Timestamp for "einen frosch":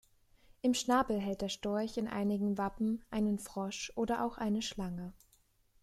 3.11-3.91